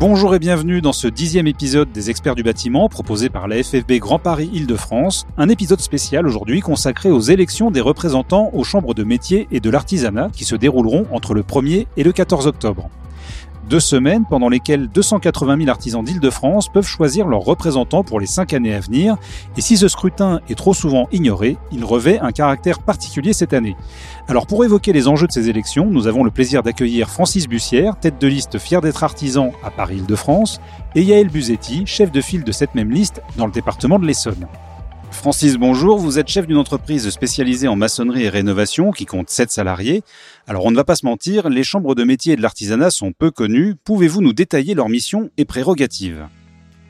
Bonjour 0.00 0.34
et 0.34 0.38
bienvenue 0.38 0.80
dans 0.80 0.94
ce 0.94 1.08
dixième 1.08 1.46
épisode 1.46 1.92
des 1.92 2.08
experts 2.08 2.34
du 2.34 2.42
bâtiment 2.42 2.88
proposé 2.88 3.28
par 3.28 3.46
la 3.48 3.62
FFB 3.62 3.98
Grand 3.98 4.18
Paris 4.18 4.48
Île-de-France, 4.50 5.26
un 5.36 5.50
épisode 5.50 5.82
spécial 5.82 6.26
aujourd'hui 6.26 6.60
consacré 6.60 7.10
aux 7.10 7.20
élections 7.20 7.70
des 7.70 7.82
représentants 7.82 8.48
aux 8.54 8.64
chambres 8.64 8.94
de 8.94 9.04
métiers 9.04 9.46
et 9.50 9.60
de 9.60 9.68
l'artisanat 9.68 10.30
qui 10.32 10.46
se 10.46 10.56
dérouleront 10.56 11.06
entre 11.12 11.34
le 11.34 11.42
1er 11.42 11.86
et 11.98 12.02
le 12.02 12.12
14 12.12 12.46
octobre. 12.46 12.88
Deux 13.68 13.80
semaines 13.80 14.24
pendant 14.28 14.48
lesquelles 14.48 14.88
280 14.88 15.58
000 15.58 15.68
artisans 15.68 16.02
d'Île-de-France 16.02 16.68
peuvent 16.72 16.86
choisir 16.86 17.26
leurs 17.26 17.42
représentants 17.42 18.02
pour 18.02 18.18
les 18.18 18.26
cinq 18.26 18.52
années 18.52 18.74
à 18.74 18.80
venir. 18.80 19.16
Et 19.56 19.60
si 19.60 19.76
ce 19.76 19.86
scrutin 19.86 20.40
est 20.48 20.54
trop 20.54 20.74
souvent 20.74 21.08
ignoré, 21.12 21.56
il 21.70 21.84
revêt 21.84 22.18
un 22.18 22.32
caractère 22.32 22.80
particulier 22.80 23.32
cette 23.32 23.52
année. 23.52 23.76
Alors 24.28 24.46
pour 24.46 24.64
évoquer 24.64 24.92
les 24.92 25.08
enjeux 25.08 25.26
de 25.26 25.32
ces 25.32 25.48
élections, 25.48 25.86
nous 25.86 26.06
avons 26.06 26.24
le 26.24 26.30
plaisir 26.30 26.62
d'accueillir 26.62 27.10
Francis 27.10 27.48
Bussière, 27.48 27.98
tête 27.98 28.20
de 28.20 28.26
liste 28.26 28.58
fier 28.58 28.80
d'être 28.80 29.04
artisan 29.04 29.52
à 29.62 29.70
Paris-Île-de-France, 29.70 30.60
et 30.94 31.02
Yael 31.02 31.28
Buzetti, 31.28 31.84
chef 31.86 32.10
de 32.10 32.20
file 32.20 32.44
de 32.44 32.52
cette 32.52 32.74
même 32.74 32.90
liste 32.90 33.22
dans 33.36 33.46
le 33.46 33.52
département 33.52 33.98
de 33.98 34.06
l'Essonne. 34.06 34.46
Francis, 35.10 35.56
bonjour. 35.56 35.98
Vous 35.98 36.18
êtes 36.18 36.28
chef 36.28 36.46
d'une 36.46 36.56
entreprise 36.56 37.10
spécialisée 37.10 37.68
en 37.68 37.76
maçonnerie 37.76 38.24
et 38.24 38.28
rénovation 38.28 38.90
qui 38.90 39.06
compte 39.06 39.28
7 39.28 39.50
salariés. 39.50 40.02
Alors 40.46 40.64
on 40.64 40.70
ne 40.70 40.76
va 40.76 40.84
pas 40.84 40.96
se 40.96 41.04
mentir, 41.04 41.50
les 41.50 41.62
chambres 41.62 41.94
de 41.94 42.04
métier 42.04 42.32
et 42.32 42.36
de 42.36 42.42
l'artisanat 42.42 42.90
sont 42.90 43.12
peu 43.12 43.30
connues. 43.30 43.74
Pouvez-vous 43.84 44.22
nous 44.22 44.32
détailler 44.32 44.74
leurs 44.74 44.88
missions 44.88 45.30
et 45.36 45.44
prérogatives? 45.44 46.26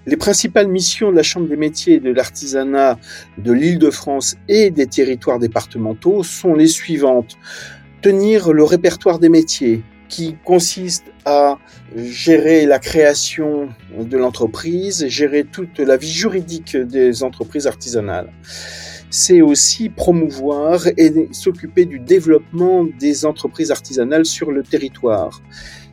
Les 0.07 0.17
principales 0.17 0.69
missions 0.69 1.11
de 1.11 1.17
la 1.17 1.23
Chambre 1.23 1.49
des 1.49 1.57
métiers 1.57 1.95
et 1.95 2.01
de 2.01 2.11
l'artisanat 2.11 2.99
de 3.39 3.53
l'Île-de-France 3.53 4.37
et 4.49 4.71
des 4.71 4.87
territoires 4.87 5.39
départementaux 5.39 6.23
sont 6.23 6.55
les 6.55 6.69
suivantes. 6.69 7.37
Tenir 8.01 8.53
le 8.53 8.65
répertoire 8.65 9.19
des 9.19 9.29
métiers, 9.29 9.83
qui 10.09 10.37
consiste 10.45 11.05
à 11.25 11.59
gérer 11.97 12.67
la 12.67 12.79
création 12.79 13.69
de 13.99 14.17
l'entreprise, 14.17 15.07
gérer 15.09 15.45
toute 15.45 15.79
la 15.79 15.97
vie 15.97 16.11
juridique 16.11 16.77
des 16.77 17.23
entreprises 17.23 17.67
artisanales. 17.67 18.33
C'est 19.11 19.43
aussi 19.43 19.89
promouvoir 19.89 20.87
et 20.97 21.29
s'occuper 21.33 21.85
du 21.85 21.99
développement 21.99 22.87
des 22.99 23.25
entreprises 23.25 23.71
artisanales 23.71 24.25
sur 24.25 24.53
le 24.53 24.63
territoire. 24.63 25.43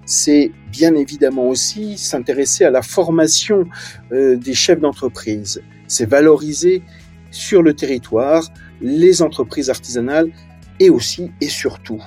C'est 0.05 0.51
bien 0.71 0.95
évidemment 0.95 1.47
aussi 1.47 1.97
s'intéresser 1.97 2.63
à 2.63 2.69
la 2.69 2.81
formation 2.81 3.65
euh, 4.11 4.37
des 4.37 4.53
chefs 4.53 4.79
d'entreprise. 4.79 5.61
C'est 5.87 6.05
valoriser 6.05 6.83
sur 7.31 7.61
le 7.61 7.73
territoire 7.73 8.47
les 8.81 9.21
entreprises 9.21 9.69
artisanales 9.69 10.31
et 10.79 10.89
aussi 10.89 11.31
et 11.41 11.49
surtout 11.49 12.01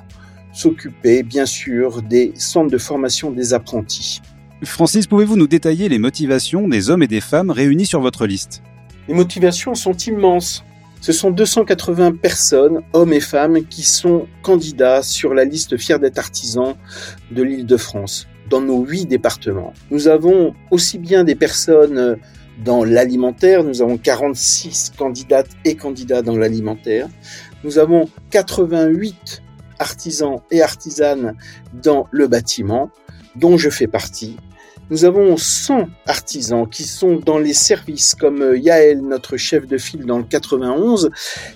s'occuper 0.52 1.22
bien 1.22 1.46
sûr 1.46 2.02
des 2.02 2.32
centres 2.34 2.70
de 2.70 2.78
formation 2.78 3.30
des 3.30 3.54
apprentis. 3.54 4.20
Francis, 4.62 5.06
pouvez-vous 5.06 5.36
nous 5.36 5.46
détailler 5.46 5.88
les 5.88 5.98
motivations 5.98 6.68
des 6.68 6.90
hommes 6.90 7.02
et 7.02 7.08
des 7.08 7.20
femmes 7.20 7.50
réunis 7.50 7.86
sur 7.86 8.00
votre 8.00 8.26
liste? 8.26 8.62
Les 9.08 9.14
motivations 9.14 9.74
sont 9.74 9.96
immenses. 9.96 10.64
Ce 11.00 11.12
sont 11.12 11.30
280 11.30 12.12
personnes, 12.12 12.82
hommes 12.92 13.14
et 13.14 13.20
femmes, 13.20 13.64
qui 13.64 13.82
sont 13.82 14.26
candidats 14.42 15.02
sur 15.02 15.32
la 15.32 15.44
liste 15.44 15.78
fière 15.78 15.98
d'être 15.98 16.18
artisans 16.18 16.74
de 17.30 17.42
l'île 17.42 17.64
de 17.64 17.76
France, 17.78 18.28
dans 18.50 18.60
nos 18.60 18.84
huit 18.84 19.06
départements. 19.06 19.72
Nous 19.90 20.08
avons 20.08 20.54
aussi 20.70 20.98
bien 20.98 21.24
des 21.24 21.34
personnes 21.34 22.18
dans 22.62 22.84
l'alimentaire, 22.84 23.64
nous 23.64 23.80
avons 23.80 23.96
46 23.96 24.92
candidates 24.98 25.48
et 25.64 25.74
candidats 25.74 26.20
dans 26.20 26.36
l'alimentaire. 26.36 27.08
Nous 27.64 27.78
avons 27.78 28.10
88 28.30 29.42
artisans 29.80 30.40
et 30.52 30.62
artisanes 30.62 31.34
dans 31.72 32.06
le 32.12 32.28
bâtiment, 32.28 32.90
dont 33.34 33.56
je 33.56 33.70
fais 33.70 33.88
partie. 33.88 34.36
Nous 34.90 35.04
avons 35.04 35.36
100 35.36 35.86
artisans 36.08 36.68
qui 36.68 36.82
sont 36.82 37.14
dans 37.14 37.38
les 37.38 37.54
services 37.54 38.16
comme 38.16 38.42
euh, 38.42 38.58
Yael, 38.58 39.02
notre 39.02 39.36
chef 39.36 39.68
de 39.68 39.78
file 39.78 40.04
dans 40.04 40.18
le 40.18 40.24
91, 40.24 41.10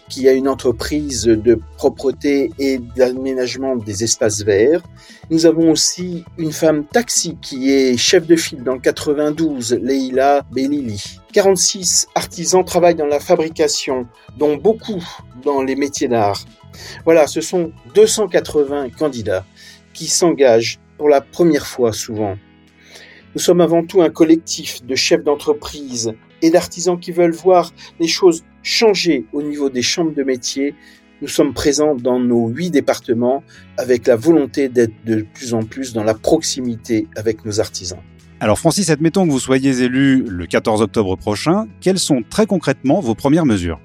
qui 0.09 0.28
a 0.28 0.33
une 0.33 0.47
entreprise 0.49 1.25
de 1.25 1.59
propreté 1.77 2.53
et 2.61 2.78
d'aménagement 2.78 3.75
des 3.75 4.05
espaces 4.05 4.45
verts. 4.45 4.83
Nous 5.31 5.47
avons 5.47 5.72
aussi 5.72 6.25
une 6.39 6.53
femme 6.53 6.84
taxi 6.84 7.37
qui 7.43 7.72
est 7.72 7.97
chef 7.97 8.25
de 8.25 8.37
file 8.37 8.62
dans 8.62 8.75
le 8.75 8.81
92, 8.81 9.81
Leila 9.83 10.45
Belili. 10.53 11.19
46 11.33 12.06
artisans 12.15 12.65
travaillent 12.65 12.95
dans 12.95 13.05
la 13.05 13.19
fabrication, 13.19 14.06
dont 14.39 14.56
beaucoup 14.56 15.05
dans 15.43 15.61
les 15.61 15.75
métiers 15.75 16.06
d'art. 16.06 16.45
Voilà, 17.05 17.27
ce 17.27 17.41
sont 17.41 17.72
280 17.97 18.91
candidats 18.91 19.45
qui 19.93 20.06
s'engagent 20.06 20.78
pour 20.99 21.09
la 21.09 21.21
première 21.21 21.66
fois 21.66 21.93
souvent. 21.93 22.37
Nous 23.34 23.41
sommes 23.41 23.61
avant 23.61 23.83
tout 23.83 24.00
un 24.00 24.11
collectif 24.11 24.84
de 24.84 24.95
chefs 24.95 25.25
d'entreprise 25.25 26.12
et 26.41 26.50
d'artisans 26.50 26.99
qui 26.99 27.11
veulent 27.11 27.33
voir 27.33 27.72
les 27.99 28.06
choses 28.06 28.45
changer 28.62 29.27
au 29.33 29.43
niveau 29.43 29.71
des 29.71 29.83
chambres 29.83 30.15
de 30.15 30.22
métier. 30.22 30.77
Nous 31.21 31.27
sommes 31.27 31.53
présents 31.53 31.97
dans 31.97 32.21
nos 32.21 32.47
huit 32.47 32.71
départements 32.71 33.43
avec 33.77 34.06
la 34.06 34.15
volonté 34.15 34.69
d'être 34.69 34.95
de 35.05 35.27
plus 35.34 35.53
en 35.53 35.65
plus 35.65 35.93
dans 35.93 36.05
la 36.05 36.15
proximité 36.15 37.09
avec 37.17 37.45
nos 37.45 37.59
artisans. 37.59 37.99
Alors 38.39 38.59
Francis, 38.59 38.89
admettons 38.91 39.27
que 39.27 39.33
vous 39.33 39.41
soyez 39.41 39.83
élu 39.83 40.25
le 40.28 40.47
14 40.47 40.83
octobre 40.83 41.16
prochain, 41.16 41.66
quelles 41.81 41.99
sont 41.99 42.22
très 42.28 42.47
concrètement 42.47 43.01
vos 43.01 43.16
premières 43.16 43.47
mesures? 43.47 43.81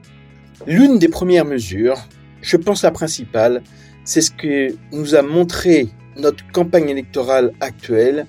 L'une 0.68 1.00
des 1.00 1.08
premières 1.08 1.46
mesures, 1.46 1.98
je 2.42 2.58
pense 2.58 2.84
la 2.84 2.92
principale, 2.92 3.64
c'est 4.04 4.22
ce 4.22 4.30
que 4.30 4.76
nous 4.92 5.16
a 5.16 5.24
montré 5.24 5.90
notre 6.18 6.46
campagne 6.52 6.90
électorale 6.90 7.54
actuelle, 7.62 8.28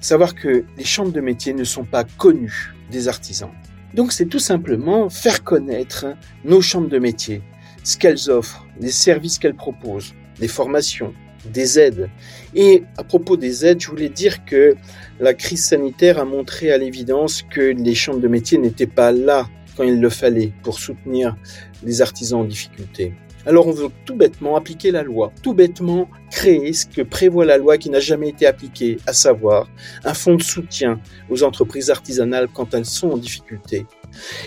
savoir 0.00 0.34
que 0.34 0.64
les 0.76 0.84
chambres 0.84 1.12
de 1.12 1.20
métier 1.20 1.52
ne 1.52 1.64
sont 1.64 1.84
pas 1.84 2.04
connues 2.04 2.74
des 2.90 3.08
artisans. 3.08 3.50
Donc 3.94 4.12
c'est 4.12 4.26
tout 4.26 4.38
simplement 4.38 5.08
faire 5.08 5.44
connaître 5.44 6.06
nos 6.44 6.60
chambres 6.60 6.88
de 6.88 6.98
métier, 6.98 7.42
ce 7.84 7.96
qu'elles 7.96 8.30
offrent, 8.30 8.66
les 8.80 8.90
services 8.90 9.38
qu'elles 9.38 9.56
proposent, 9.56 10.14
les 10.40 10.48
formations, 10.48 11.14
des 11.52 11.78
aides. 11.78 12.10
Et 12.54 12.84
à 12.96 13.04
propos 13.04 13.36
des 13.36 13.64
aides, 13.64 13.80
je 13.80 13.88
voulais 13.88 14.08
dire 14.08 14.44
que 14.44 14.76
la 15.20 15.34
crise 15.34 15.64
sanitaire 15.64 16.18
a 16.18 16.24
montré 16.24 16.72
à 16.72 16.78
l'évidence 16.78 17.42
que 17.42 17.60
les 17.60 17.94
chambres 17.94 18.20
de 18.20 18.28
métier 18.28 18.58
n'étaient 18.58 18.86
pas 18.86 19.12
là 19.12 19.48
quand 19.76 19.84
il 19.84 20.00
le 20.00 20.10
fallait 20.10 20.52
pour 20.62 20.78
soutenir 20.78 21.36
les 21.84 22.02
artisans 22.02 22.40
en 22.40 22.44
difficulté. 22.44 23.14
Alors 23.48 23.66
on 23.66 23.72
veut 23.72 23.88
tout 24.04 24.14
bêtement 24.14 24.56
appliquer 24.56 24.90
la 24.90 25.02
loi, 25.02 25.32
tout 25.42 25.54
bêtement 25.54 26.06
créer 26.30 26.74
ce 26.74 26.84
que 26.84 27.00
prévoit 27.00 27.46
la 27.46 27.56
loi 27.56 27.78
qui 27.78 27.88
n'a 27.88 27.98
jamais 27.98 28.28
été 28.28 28.46
appliquée, 28.46 28.98
à 29.06 29.14
savoir 29.14 29.66
un 30.04 30.12
fonds 30.12 30.34
de 30.34 30.42
soutien 30.42 31.00
aux 31.30 31.42
entreprises 31.42 31.88
artisanales 31.88 32.48
quand 32.52 32.74
elles 32.74 32.84
sont 32.84 33.08
en 33.08 33.16
difficulté. 33.16 33.86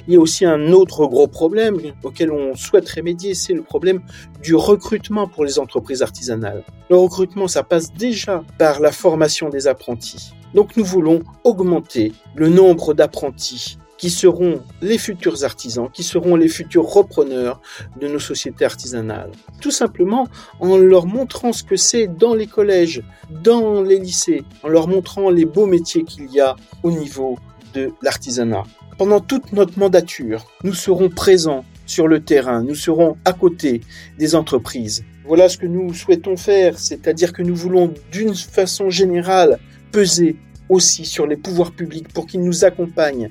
Il 0.08 0.14
y 0.14 0.18
a 0.18 0.20
aussi 0.20 0.46
un 0.46 0.72
autre 0.72 1.08
gros 1.08 1.26
problème 1.26 1.80
auquel 2.04 2.32
on 2.32 2.54
souhaite 2.56 2.88
remédier, 2.92 3.34
c'est 3.34 3.56
le 3.56 3.64
problème 3.64 4.02
du 4.44 4.54
recrutement 4.54 5.28
pour 5.28 5.46
les 5.46 5.58
entreprises 5.58 6.04
artisanales. 6.04 6.64
Le 6.92 6.96
recrutement, 6.96 7.48
ça 7.48 7.64
passe 7.64 7.92
déjà 7.92 8.44
par 8.60 8.82
la 8.82 8.92
formation 8.92 9.50
des 9.50 9.66
apprentis. 9.66 10.32
Donc 10.54 10.78
nous 10.78 10.86
voulons 10.86 11.22
augmenter 11.44 12.14
le 12.36 12.50
nombre 12.50 12.94
d'apprentis 12.94 13.80
qui 14.02 14.10
seront 14.10 14.64
les 14.82 14.98
futurs 14.98 15.44
artisans, 15.44 15.88
qui 15.94 16.02
seront 16.02 16.36
les 16.36 16.48
futurs 16.48 16.88
repreneurs 16.88 17.62
de 18.02 18.08
nos 18.08 18.18
sociétés 18.18 18.66
artisanales. 18.66 19.32
Tout 19.62 19.70
simplement 19.70 20.28
en 20.60 20.76
leur 20.76 21.06
montrant 21.06 21.54
ce 21.54 21.64
que 21.64 21.76
c'est 21.76 22.08
dans 22.08 22.34
les 22.34 22.48
collèges, 22.48 23.04
dans 23.30 23.84
les 23.84 24.00
lycées, 24.00 24.44
en 24.64 24.70
leur 24.70 24.88
montrant 24.88 25.30
les 25.30 25.46
beaux 25.46 25.68
métiers 25.68 26.04
qu'il 26.04 26.32
y 26.32 26.40
a 26.40 26.56
au 26.82 26.90
niveau 26.90 27.38
de 27.76 27.92
l'artisanat. 28.02 28.64
Pendant 28.98 29.20
toute 29.20 29.54
notre 29.54 29.78
mandature, 29.78 30.48
nous 30.64 30.74
serons 30.74 31.10
présents 31.10 31.64
sur 31.86 32.08
le 32.08 32.24
terrain, 32.24 32.64
nous 32.64 32.76
serons 32.76 33.18
à 33.24 33.34
côté 33.34 33.82
des 34.18 34.34
entreprises. 34.34 35.04
Voilà 35.26 35.47
ce 35.47 35.59
que 35.59 35.68
nous 35.68 35.94
souhaitons 35.94 36.38
faire, 36.38 36.80
c'est-à-dire 36.80 37.34
que 37.34 37.44
nous 37.44 37.56
voulons 37.56 37.94
d'une 38.12 38.34
façon 38.34 38.90
générale 38.90 39.59
peser 39.92 40.38
aussi 40.72 41.06
sur 41.06 41.28
les 41.28 41.35
pouvoirs 41.35 41.72
publics 41.72 42.08
pour 42.14 42.26
qu'ils 42.26 42.41
nous 42.41 42.64
accompagnent 42.64 43.29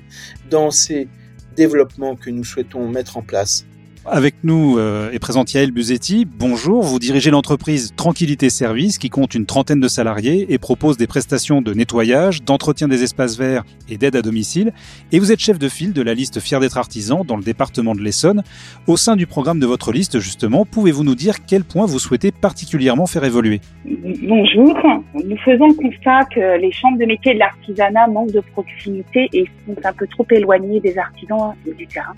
dans 0.49 0.69
ces 0.69 1.07
développements 1.55 2.15
que 2.15 2.29
nous 2.29 2.43
souhaitons 2.43 2.87
mettre 2.87 3.17
en 3.17 3.23
place. 3.23 3.65
Avec 4.05 4.33
nous 4.43 4.79
euh, 4.79 5.11
est 5.11 5.19
présente 5.19 5.53
Yael 5.53 5.71
Buzetti. 5.71 6.25
Bonjour, 6.25 6.81
vous 6.81 6.97
dirigez 6.97 7.29
l'entreprise 7.29 7.93
Tranquillité 7.95 8.49
Service 8.49 8.97
qui 8.97 9.11
compte 9.11 9.35
une 9.35 9.45
trentaine 9.45 9.79
de 9.79 9.87
salariés 9.87 10.51
et 10.51 10.57
propose 10.57 10.97
des 10.97 11.05
prestations 11.05 11.61
de 11.61 11.71
nettoyage, 11.75 12.41
d'entretien 12.41 12.87
des 12.87 13.03
espaces 13.03 13.37
verts 13.37 13.63
et 13.89 13.97
d'aide 13.97 14.15
à 14.15 14.23
domicile. 14.23 14.73
Et 15.11 15.19
vous 15.19 15.31
êtes 15.31 15.39
chef 15.39 15.59
de 15.59 15.69
file 15.69 15.93
de 15.93 16.01
la 16.01 16.15
liste 16.15 16.39
Fier 16.39 16.59
d'être 16.59 16.79
artisan 16.79 17.23
dans 17.23 17.37
le 17.37 17.43
département 17.43 17.93
de 17.93 18.01
l'Essonne. 18.01 18.41
Au 18.87 18.97
sein 18.97 19.15
du 19.15 19.27
programme 19.27 19.59
de 19.59 19.67
votre 19.67 19.91
liste, 19.91 20.19
justement, 20.19 20.65
pouvez-vous 20.65 21.03
nous 21.03 21.15
dire 21.15 21.45
quel 21.45 21.63
point 21.63 21.85
vous 21.85 21.99
souhaitez 21.99 22.31
particulièrement 22.31 23.05
faire 23.05 23.23
évoluer? 23.23 23.61
Bonjour. 23.85 24.75
Nous 25.13 25.37
faisons 25.45 25.75
constat 25.75 26.25
que 26.33 26.59
les 26.59 26.71
chambres 26.71 26.97
de 26.97 27.05
métiers 27.05 27.35
de 27.35 27.39
l'artisanat 27.39 28.07
manquent 28.07 28.31
de 28.31 28.41
proximité 28.51 29.29
et 29.31 29.45
sont 29.67 29.75
un 29.83 29.93
peu 29.93 30.07
trop 30.07 30.25
éloignées 30.31 30.79
des 30.79 30.97
artisans 30.97 31.53
et 31.67 31.73
du 31.75 31.85
terrain. 31.85 32.15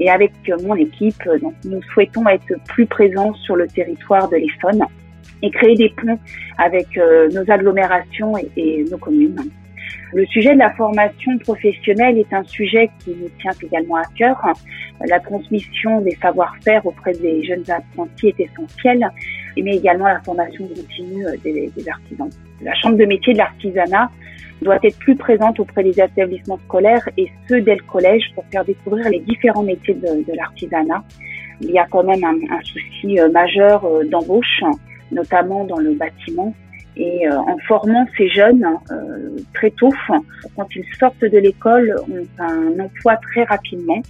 Et 0.00 0.10
avec 0.10 0.32
mon 0.62 0.74
équipe, 0.74 1.22
donc, 1.40 1.54
nous 1.64 1.82
souhaitons 1.82 2.26
être 2.28 2.52
plus 2.66 2.86
présents 2.86 3.34
sur 3.34 3.56
le 3.56 3.66
territoire 3.66 4.28
de 4.28 4.36
l'Essonne 4.36 4.84
et 5.42 5.50
créer 5.50 5.74
des 5.74 5.90
ponts 5.90 6.18
avec 6.58 6.86
euh, 6.96 7.28
nos 7.30 7.50
agglomérations 7.50 8.32
et, 8.56 8.84
nos 8.90 8.98
communes. 8.98 9.36
Le 10.12 10.24
sujet 10.26 10.54
de 10.54 10.58
la 10.58 10.72
formation 10.74 11.36
professionnelle 11.38 12.18
est 12.18 12.32
un 12.32 12.44
sujet 12.44 12.88
qui 13.00 13.10
nous 13.10 13.28
tient 13.40 13.52
également 13.62 13.96
à 13.96 14.04
cœur. 14.16 14.40
La 15.08 15.18
transmission 15.18 16.00
des 16.02 16.16
savoir-faire 16.22 16.86
auprès 16.86 17.12
des 17.12 17.44
jeunes 17.44 17.64
apprentis 17.68 18.28
est 18.28 18.40
essentielle, 18.40 19.04
mais 19.56 19.76
également 19.76 20.06
la 20.06 20.20
formation 20.20 20.68
continue 20.68 21.24
des, 21.42 21.70
des 21.76 21.88
artisans. 21.88 22.30
La 22.62 22.74
Chambre 22.74 22.96
de 22.96 23.04
métier 23.04 23.32
de 23.32 23.38
l'artisanat 23.38 24.08
doit 24.62 24.78
être 24.82 24.98
plus 24.98 25.16
présente 25.16 25.60
auprès 25.60 25.82
des 25.82 26.00
établissements 26.00 26.58
scolaires 26.66 27.06
et 27.16 27.30
ceux 27.48 27.60
dès 27.60 27.76
le 27.76 27.82
collège 27.82 28.24
pour 28.34 28.44
faire 28.50 28.64
découvrir 28.64 29.08
les 29.10 29.20
différents 29.20 29.62
métiers 29.62 29.94
de, 29.94 30.22
de 30.22 30.36
l'artisanat. 30.36 31.02
Il 31.60 31.70
y 31.70 31.78
a 31.78 31.86
quand 31.90 32.04
même 32.04 32.24
un, 32.24 32.36
un 32.56 32.62
souci 32.62 33.20
euh, 33.20 33.30
majeur 33.30 33.84
euh, 33.84 34.04
d'embauche, 34.04 34.62
notamment 35.12 35.64
dans 35.64 35.78
le 35.78 35.92
bâtiment, 35.94 36.54
et 36.96 37.26
euh, 37.26 37.38
en 37.38 37.58
formant 37.66 38.06
ces 38.16 38.28
jeunes 38.28 38.66
euh, 38.90 39.36
très 39.52 39.70
tôt, 39.70 39.92
quand 40.56 40.68
ils 40.76 40.84
sortent 40.98 41.24
de 41.24 41.38
l'école, 41.38 41.94
ont 42.10 42.26
un 42.38 42.78
emploi 42.80 43.16
très 43.16 43.44
rapidement. 43.44 44.00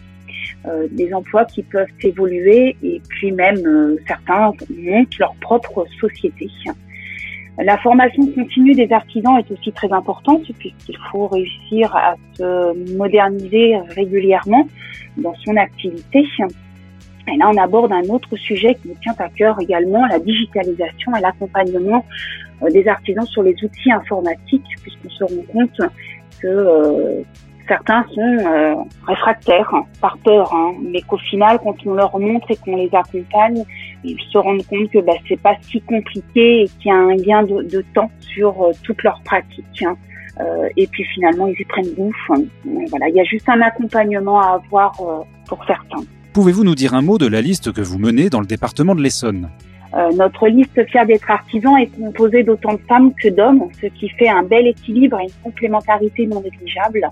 Euh, 0.67 0.87
des 0.91 1.13
emplois 1.15 1.47
qui 1.47 1.63
peuvent 1.63 1.87
évoluer 2.03 2.77
et 2.83 3.01
puis 3.09 3.33
même 3.33 3.97
certains 4.07 4.53
montent 4.71 5.19
leur 5.19 5.35
propre 5.37 5.87
société. 5.99 6.51
La 7.59 7.79
formation 7.79 8.27
continue 8.27 8.75
des 8.75 8.93
artisans 8.93 9.39
est 9.39 9.51
aussi 9.53 9.73
très 9.73 9.93
importante 9.93 10.43
puisqu'il 10.59 10.99
faut 11.11 11.29
réussir 11.29 11.95
à 11.95 12.15
se 12.35 12.97
moderniser 12.97 13.79
régulièrement 13.91 14.67
dans 15.17 15.35
son 15.45 15.57
activité. 15.57 16.27
Et 17.33 17.37
là, 17.37 17.51
on 17.53 17.57
aborde 17.57 17.93
un 17.93 18.09
autre 18.11 18.37
sujet 18.37 18.75
qui 18.75 18.89
nous 18.89 18.97
tient 19.03 19.15
à 19.19 19.29
cœur 19.29 19.57
également, 19.61 20.05
la 20.07 20.19
digitalisation 20.19 21.15
et 21.17 21.21
l'accompagnement 21.21 22.05
euh, 22.63 22.71
des 22.71 22.87
artisans 22.87 23.27
sur 23.27 23.43
les 23.43 23.55
outils 23.63 23.93
informatiques, 23.93 24.67
puisqu'on 24.83 25.11
se 25.11 25.25
rend 25.25 25.43
compte 25.53 25.81
que 26.41 26.47
euh, 26.47 27.23
certains 27.67 28.05
sont 28.15 28.21
euh, 28.21 28.75
réfractaires 29.07 29.73
hein, 29.73 29.85
par 30.01 30.19
peur, 30.19 30.53
hein, 30.53 30.73
mais 30.83 31.01
qu'au 31.03 31.17
final, 31.17 31.59
quand 31.63 31.77
on 31.87 31.95
leur 31.95 32.19
montre 32.19 32.51
et 32.51 32.57
qu'on 32.57 32.77
les 32.77 32.91
accompagne, 32.95 33.65
se 34.31 34.39
rendent 34.39 34.67
compte 34.67 34.91
que 34.91 34.99
bah, 35.01 35.15
c'est 35.29 35.41
pas 35.41 35.57
si 35.63 35.81
compliqué 35.81 36.63
et 36.63 36.69
qu'il 36.81 36.87
y 36.87 36.91
a 36.91 36.97
un 36.97 37.17
gain 37.17 37.43
de, 37.43 37.63
de 37.63 37.85
temps 37.95 38.11
sur 38.21 38.63
euh, 38.63 38.73
toute 38.83 39.03
leur 39.03 39.21
pratique. 39.25 39.83
Hein. 39.83 39.97
Euh, 40.41 40.69
et 40.77 40.87
puis 40.87 41.05
finalement, 41.15 41.47
ils 41.47 41.61
y 41.61 41.65
prennent 41.65 41.95
goût. 41.95 42.13
Voilà, 42.89 43.09
il 43.09 43.15
y 43.15 43.21
a 43.21 43.25
juste 43.25 43.49
un 43.49 43.61
accompagnement 43.61 44.41
à 44.41 44.61
avoir 44.63 44.93
pour 45.47 45.65
certains. 45.67 46.05
Pouvez-vous 46.33 46.65
nous 46.65 46.75
dire 46.75 46.95
un 46.95 47.03
mot 47.03 47.19
de 47.19 47.29
la 47.29 47.41
liste 47.41 47.73
que 47.73 47.81
vous 47.81 47.99
menez 47.99 48.29
dans 48.31 48.41
le 48.41 48.47
département 48.47 48.97
de 48.97 49.01
l'Essonne? 49.01 49.49
Euh, 49.95 50.11
notre 50.17 50.49
liste 50.49 50.85
fière 50.89 51.07
d'être 51.07 51.31
artisan 51.31 51.77
est 51.77 51.87
composée 51.87 52.43
d'autant 52.43 52.73
de 52.73 52.81
femmes 52.89 53.13
que 53.15 53.29
d'hommes, 53.29 53.69
ce 53.81 53.87
qui 53.87 54.09
fait 54.09 54.29
un 54.29 54.43
bel 54.43 54.67
équilibre 54.67 55.21
et 55.21 55.25
une 55.25 55.43
complémentarité 55.45 56.27
non 56.27 56.41
négligeable. 56.41 57.09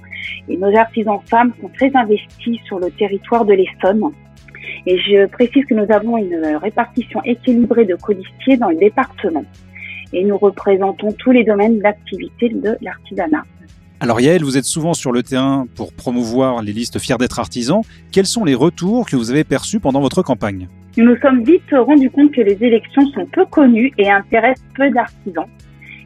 Et 0.49 0.57
nos 0.57 0.75
artisans 0.77 1.21
femmes 1.27 1.53
sont 1.61 1.69
très 1.69 1.95
investis 1.95 2.59
sur 2.65 2.81
le 2.81 2.91
territoire 2.91 3.45
de 3.45 3.55
l'Essonne. 3.55 4.11
Et 4.87 4.99
je 4.99 5.27
précise 5.27 5.65
que 5.65 5.75
nous 5.75 5.87
avons 5.93 6.17
une 6.17 6.57
répartition 6.61 7.21
équilibrée 7.25 7.85
de 7.85 7.95
colistiers 7.95 8.57
dans 8.57 8.71
le 8.71 8.77
département. 8.77 9.45
Et 10.13 10.25
nous 10.25 10.37
représentons 10.37 11.13
tous 11.13 11.31
les 11.31 11.45
domaines 11.45 11.79
d'activité 11.79 12.49
de 12.51 12.77
l'artisanat. 12.81 13.45
Alors 14.01 14.21
Yael, 14.21 14.43
vous 14.43 14.59
êtes 14.59 14.65
souvent 14.65 14.95
sur 14.95 15.13
le 15.13 15.23
terrain 15.23 15.67
pour 15.77 15.93
promouvoir 15.93 16.61
les 16.61 16.73
listes 16.73 16.99
fiers 16.99 17.17
d'être 17.19 17.39
artisans. 17.39 17.83
Quels 18.11 18.27
sont 18.27 18.45
les 18.45 18.55
retours 18.57 19.07
que 19.07 19.15
vous 19.15 19.31
avez 19.31 19.45
perçus 19.45 19.79
pendant 19.79 20.01
votre 20.01 20.23
campagne? 20.23 20.69
Nous 20.97 21.05
nous 21.05 21.17
sommes 21.19 21.45
vite 21.45 21.73
rendus 21.73 22.11
compte 22.11 22.33
que 22.33 22.41
les 22.41 22.63
élections 22.63 23.07
sont 23.13 23.27
peu 23.27 23.47
connues 23.47 23.93
et 23.99 24.11
intéressent 24.11 24.67
peu 24.75 24.91
d'artisans. 24.91 25.47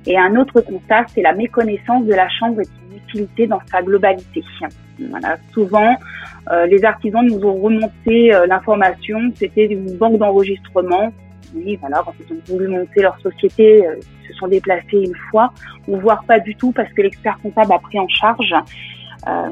Et 0.06 0.16
un 0.16 0.36
autre 0.36 0.60
constat, 0.60 1.06
c'est 1.14 1.22
la 1.22 1.32
méconnaissance 1.32 2.04
de 2.04 2.12
la 2.12 2.28
Chambre 2.28 2.60
et 2.60 2.64
de 2.64 2.68
son 2.68 2.96
utilité 2.96 3.46
dans 3.46 3.60
sa 3.70 3.82
globalité. 3.82 4.44
Voilà, 4.98 5.36
souvent, 5.52 5.96
euh, 6.50 6.66
les 6.66 6.84
artisans 6.84 7.24
nous 7.24 7.44
ont 7.44 7.60
remonté 7.60 8.34
euh, 8.34 8.46
l'information, 8.46 9.18
c'était 9.34 9.66
une 9.66 9.96
banque 9.96 10.18
d'enregistrement. 10.18 11.12
Oui, 11.54 11.76
voilà, 11.80 12.02
quand 12.04 12.14
ils 12.20 12.32
ont 12.32 12.40
voulu 12.46 12.68
monter 12.68 13.02
leur 13.02 13.18
société, 13.20 13.86
euh, 13.86 13.96
ils 13.98 14.28
se 14.28 14.34
sont 14.34 14.48
déplacés 14.48 15.04
une 15.04 15.14
fois, 15.30 15.52
ou 15.86 15.98
voire 15.98 16.24
pas 16.24 16.38
du 16.40 16.54
tout 16.54 16.72
parce 16.72 16.92
que 16.92 17.02
l'expert 17.02 17.38
comptable 17.42 17.72
a 17.72 17.78
pris 17.78 17.98
en 17.98 18.08
charge. 18.08 18.54
Euh, 19.28 19.50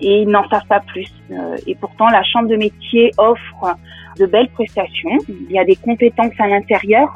et 0.00 0.22
ils 0.22 0.28
n'en 0.28 0.48
savent 0.48 0.66
pas 0.68 0.80
plus. 0.80 1.12
Euh, 1.30 1.56
et 1.66 1.74
pourtant, 1.76 2.08
la 2.08 2.22
Chambre 2.24 2.48
de 2.48 2.56
métier 2.56 3.12
offre 3.18 3.76
de 4.18 4.26
belles 4.26 4.48
prestations. 4.48 5.18
Il 5.28 5.52
y 5.52 5.58
a 5.58 5.64
des 5.64 5.76
compétences 5.76 6.32
à 6.38 6.48
l'intérieur, 6.48 7.08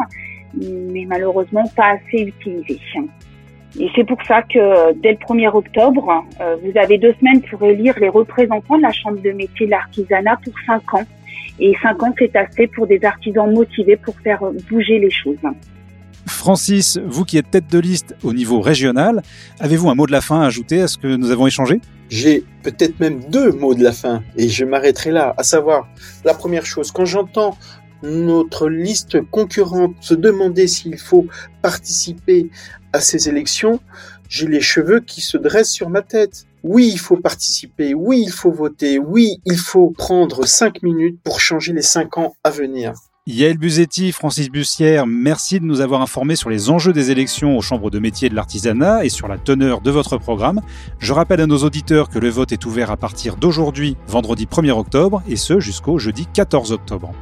mais 0.54 1.04
malheureusement 1.06 1.64
pas 1.74 1.94
assez 1.94 2.22
utilisées. 2.22 2.80
Et 3.78 3.88
c'est 3.94 4.04
pour 4.04 4.18
ça 4.26 4.42
que 4.42 4.92
dès 5.00 5.12
le 5.12 5.18
1er 5.18 5.48
octobre, 5.54 6.24
euh, 6.40 6.56
vous 6.62 6.76
avez 6.78 6.98
deux 6.98 7.14
semaines 7.20 7.40
pour 7.42 7.62
élire 7.62 7.94
les 8.00 8.08
représentants 8.08 8.76
de 8.76 8.82
la 8.82 8.92
Chambre 8.92 9.20
de 9.20 9.30
métier 9.30 9.66
de 9.66 9.70
l'artisanat 9.70 10.38
pour 10.44 10.54
cinq 10.66 10.94
ans. 10.94 11.06
Et 11.60 11.74
cinq 11.82 12.02
ans, 12.02 12.12
c'est 12.18 12.34
assez 12.34 12.66
pour 12.66 12.86
des 12.86 13.04
artisans 13.04 13.52
motivés 13.52 13.96
pour 13.96 14.18
faire 14.20 14.40
bouger 14.68 14.98
les 14.98 15.10
choses. 15.10 15.38
Francis, 16.26 16.98
vous 17.04 17.24
qui 17.24 17.38
êtes 17.38 17.50
tête 17.50 17.70
de 17.70 17.78
liste 17.78 18.16
au 18.22 18.32
niveau 18.32 18.60
régional, 18.60 19.22
avez-vous 19.58 19.90
un 19.90 19.94
mot 19.94 20.06
de 20.06 20.12
la 20.12 20.20
fin 20.20 20.40
à 20.40 20.46
ajouter 20.46 20.80
à 20.80 20.88
ce 20.88 20.96
que 20.96 21.06
nous 21.06 21.30
avons 21.30 21.46
échangé? 21.46 21.80
J'ai 22.08 22.44
peut-être 22.62 22.98
même 22.98 23.20
deux 23.28 23.52
mots 23.52 23.74
de 23.74 23.82
la 23.82 23.92
fin 23.92 24.22
et 24.36 24.48
je 24.48 24.64
m'arrêterai 24.64 25.10
là, 25.10 25.34
à 25.36 25.42
savoir 25.42 25.88
la 26.24 26.34
première 26.34 26.66
chose, 26.66 26.90
quand 26.90 27.04
j'entends 27.04 27.56
notre 28.02 28.68
liste 28.68 29.20
concurrente 29.30 29.94
se 30.00 30.14
demander 30.14 30.66
s'il 30.66 30.98
faut 30.98 31.26
participer 31.62 32.50
à 32.92 33.00
ces 33.00 33.28
élections, 33.28 33.80
j'ai 34.28 34.46
les 34.46 34.60
cheveux 34.60 35.00
qui 35.00 35.20
se 35.20 35.36
dressent 35.36 35.72
sur 35.72 35.90
ma 35.90 36.02
tête. 36.02 36.46
Oui, 36.62 36.90
il 36.92 36.98
faut 36.98 37.16
participer, 37.16 37.94
oui, 37.94 38.22
il 38.24 38.32
faut 38.32 38.52
voter, 38.52 38.98
oui, 38.98 39.40
il 39.44 39.56
faut 39.56 39.90
prendre 39.90 40.46
cinq 40.46 40.82
minutes 40.82 41.18
pour 41.24 41.40
changer 41.40 41.72
les 41.72 41.82
cinq 41.82 42.18
ans 42.18 42.34
à 42.44 42.50
venir. 42.50 42.92
Yael 43.26 43.58
Buzetti, 43.58 44.12
Francis 44.12 44.50
Bussière, 44.50 45.06
merci 45.06 45.60
de 45.60 45.64
nous 45.64 45.80
avoir 45.80 46.00
informés 46.00 46.36
sur 46.36 46.50
les 46.50 46.70
enjeux 46.70 46.92
des 46.92 47.10
élections 47.10 47.56
aux 47.56 47.60
chambres 47.60 47.90
de 47.90 47.98
métiers 47.98 48.28
de 48.28 48.34
l'artisanat 48.34 49.04
et 49.04 49.08
sur 49.08 49.28
la 49.28 49.36
teneur 49.36 49.82
de 49.82 49.90
votre 49.90 50.16
programme. 50.18 50.60
Je 50.98 51.12
rappelle 51.12 51.40
à 51.40 51.46
nos 51.46 51.58
auditeurs 51.58 52.08
que 52.08 52.18
le 52.18 52.28
vote 52.28 52.50
est 52.52 52.64
ouvert 52.64 52.90
à 52.90 52.96
partir 52.96 53.36
d'aujourd'hui, 53.36 53.96
vendredi 54.08 54.46
1er 54.46 54.72
octobre, 54.72 55.22
et 55.28 55.36
ce 55.36 55.60
jusqu'au 55.60 55.98
jeudi 55.98 56.26
14 56.32 56.72
octobre. 56.72 57.12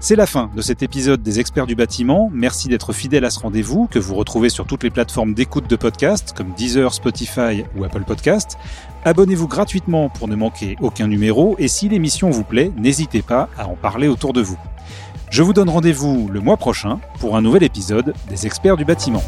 C'est 0.00 0.14
la 0.14 0.26
fin 0.26 0.48
de 0.54 0.62
cet 0.62 0.84
épisode 0.84 1.24
des 1.24 1.40
experts 1.40 1.66
du 1.66 1.74
bâtiment. 1.74 2.30
Merci 2.32 2.68
d'être 2.68 2.92
fidèle 2.92 3.24
à 3.24 3.30
ce 3.30 3.40
rendez-vous 3.40 3.88
que 3.88 3.98
vous 3.98 4.14
retrouvez 4.14 4.48
sur 4.48 4.64
toutes 4.64 4.84
les 4.84 4.90
plateformes 4.90 5.34
d'écoute 5.34 5.68
de 5.68 5.74
podcasts 5.74 6.32
comme 6.36 6.52
Deezer, 6.52 6.94
Spotify 6.94 7.64
ou 7.76 7.82
Apple 7.82 8.04
Podcasts. 8.04 8.58
Abonnez-vous 9.04 9.48
gratuitement 9.48 10.08
pour 10.08 10.28
ne 10.28 10.36
manquer 10.36 10.76
aucun 10.80 11.08
numéro 11.08 11.56
et 11.58 11.66
si 11.66 11.88
l'émission 11.88 12.30
vous 12.30 12.44
plaît, 12.44 12.70
n'hésitez 12.76 13.22
pas 13.22 13.48
à 13.58 13.66
en 13.66 13.74
parler 13.74 14.06
autour 14.06 14.32
de 14.32 14.40
vous. 14.40 14.58
Je 15.30 15.42
vous 15.42 15.52
donne 15.52 15.68
rendez-vous 15.68 16.28
le 16.32 16.38
mois 16.38 16.56
prochain 16.56 17.00
pour 17.18 17.36
un 17.36 17.42
nouvel 17.42 17.64
épisode 17.64 18.14
des 18.28 18.46
experts 18.46 18.76
du 18.76 18.84
bâtiment. 18.84 19.24